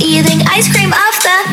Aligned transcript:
Eating 0.00 0.40
ice 0.46 0.70
cream 0.72 0.92
off 0.92 1.16
the, 1.22 1.51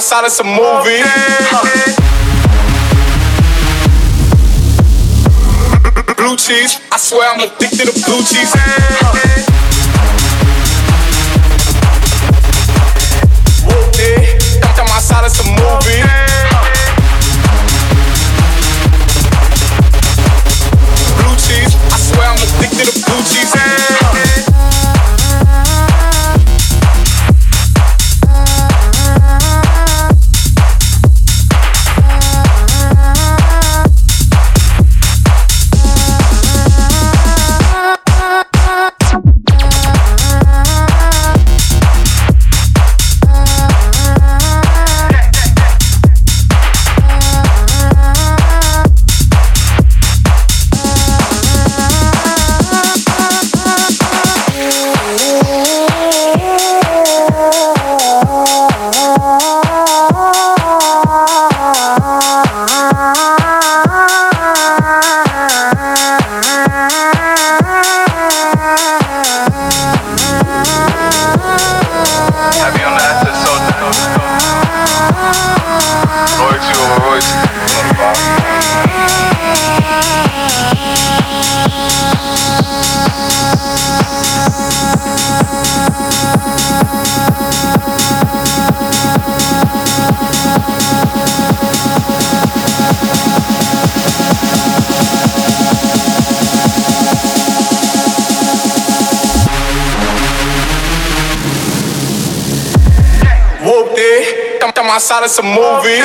outside 0.00 0.24
of 0.24 0.32
some 0.32 0.46
movie. 0.46 1.02
Blue 6.16 6.36
cheese. 6.38 6.80
I 6.90 6.96
swear 6.96 7.30
I'm 7.30 7.40
addicted 7.40 7.84
to 7.84 7.92
blue 8.06 8.22
cheese. 8.24 8.50
Whooped 13.66 14.00
it. 14.00 14.64
I'm, 14.64 14.88
outside 14.88 15.26
of 15.26 15.32
some 15.32 15.52
movie. 15.52 16.00
Blue 21.20 21.36
cheese. 21.36 21.76
I 21.92 21.98
swear 21.98 22.26
I'm 22.26 22.38
addicted 22.38 22.86
to 22.86 23.04
blue 23.04 23.22
cheese. 23.24 23.99
outside 105.00 105.24
of 105.24 105.30
some 105.30 105.46
movies. 105.46 106.04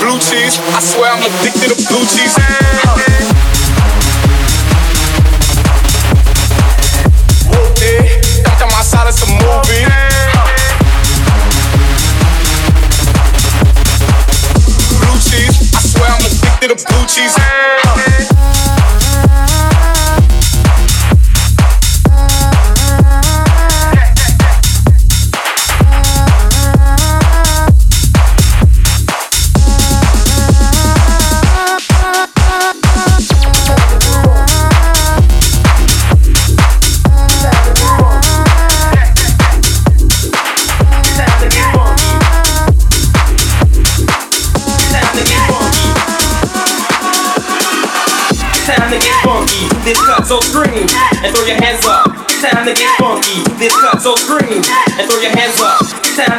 Blue 0.00 0.18
cheese, 0.20 0.58
I 0.72 0.80
swear 0.80 1.12
I'm 1.12 1.20
addicted 1.20 1.68
to 1.68 1.88
blue 1.88 2.06
cheese. 2.06 2.93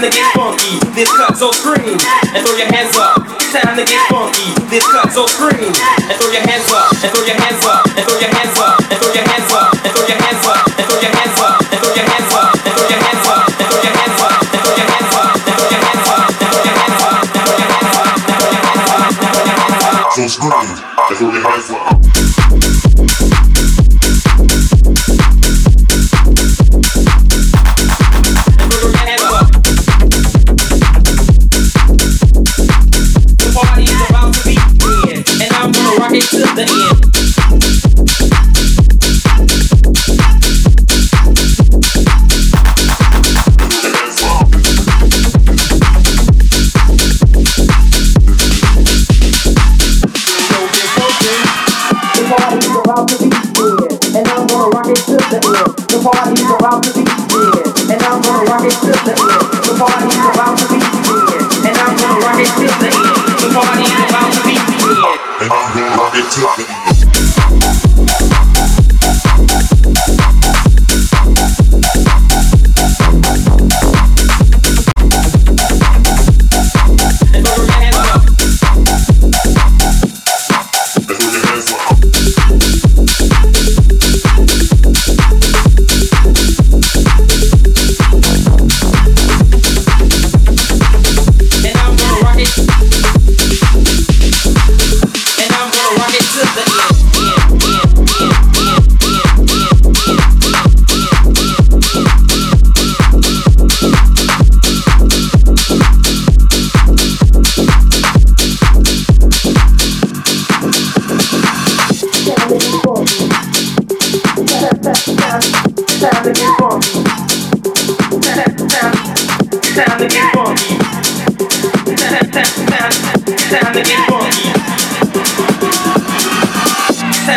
to 0.05 0.11
get 0.11 0.33
funky. 0.35 0.77
This 0.93 1.09
cut 1.17 1.35
so 1.35 1.49
scream 1.51 1.97
and 2.35 2.45
throw 2.45 2.55
your 2.57 2.69
hands 2.69 2.95
up. 2.95 3.25
Time 3.49 3.75
to 3.75 3.83
get 3.83 4.07
funky. 4.09 4.53
This 4.69 4.85
cut 4.85 5.11
so 5.11 5.25
scream 5.25 5.73
and 5.73 6.15
throw 6.21 6.31
your 6.31 6.45
hands 6.45 6.71
up 6.71 6.91
and 6.91 7.09
throw 7.11 7.25
your 7.25 7.39
hands 7.41 7.65
up. 7.65 7.84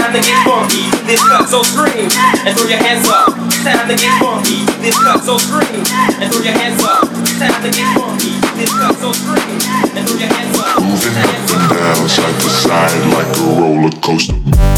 time 0.09 0.23
to 0.23 0.27
get 0.27 0.45
funky. 0.47 0.88
This 1.05 1.21
cut 1.21 1.49
so 1.49 1.62
scream 1.62 2.09
and 2.47 2.57
throw 2.57 2.69
your 2.69 2.79
hands 2.79 3.09
up. 3.09 3.29
Time 3.61 3.88
to 3.88 3.95
get 3.95 4.21
funky. 4.21 4.65
This 4.81 4.97
cut 4.97 5.21
so 5.21 5.37
scream 5.37 5.85
and 6.21 6.33
throw 6.33 6.43
your 6.43 6.57
hands 6.57 6.83
up. 6.83 7.05
Time 7.37 7.62
to 7.62 7.71
get 7.71 7.88
funky. 7.93 8.33
This 8.57 8.73
cut 8.73 8.97
so 8.97 9.12
scream 9.12 9.61
and 9.97 10.09
throw 10.09 10.17
your 10.17 10.33
hands 10.33 10.59
up. 10.59 10.81
Moving 10.81 11.12
up 11.12 11.29
and 11.53 11.69
down, 11.69 12.09
side 12.09 12.41
to 12.41 12.49
side 12.49 13.05
like 13.12 13.37
a 13.37 13.61
roller 13.61 13.91
coaster. 14.00 14.78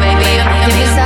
Baby, 0.00 0.28
you're 0.36 0.97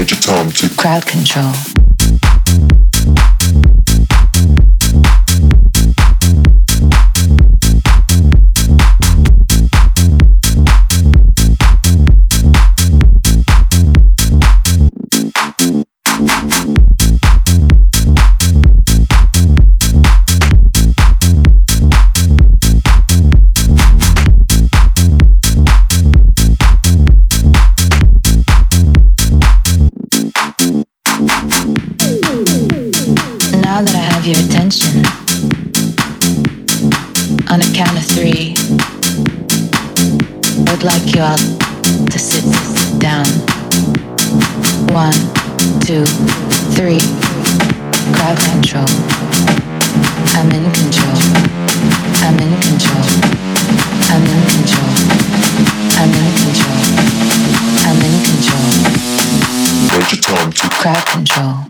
major 0.00 0.16
tom 0.16 0.50
to 0.50 0.66
crowd 0.76 1.04
control. 1.04 1.69
have 34.20 34.26
your 34.26 34.44
attention. 34.44 35.00
On 37.48 37.60
a 37.60 37.70
count 37.72 37.96
of 37.96 38.04
three, 38.04 38.54
I 40.58 40.70
would 40.70 40.84
like 40.84 41.14
you 41.14 41.22
all 41.22 41.38
to 42.06 42.18
sit 42.18 42.44
down. 43.00 43.24
One, 44.92 45.16
two, 45.80 46.04
three. 46.76 47.00
Crowd 48.12 48.38
control. 48.52 48.90
I'm 50.36 50.50
in 50.52 50.68
control. 50.72 51.16
I'm 52.20 52.38
in 52.44 52.52
control. 52.60 53.06
I'm 54.10 54.24
in 54.26 54.42
control. 54.52 54.90
I'm 55.96 56.12
in 56.12 56.28
control. 56.36 56.76
I'm 57.86 58.00
in 58.04 58.14
control. 60.10 60.50
Crowd 60.80 61.06
control. 61.06 61.69